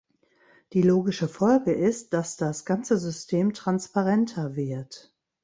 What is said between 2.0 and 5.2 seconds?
dass das ganze System transparenter wird.